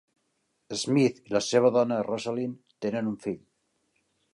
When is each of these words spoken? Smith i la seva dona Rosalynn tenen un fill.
Smith 0.83 1.21
i 1.29 1.35
la 1.35 1.43
seva 1.49 1.71
dona 1.77 2.01
Rosalynn 2.11 2.59
tenen 2.87 3.13
un 3.15 3.23
fill. 3.29 3.41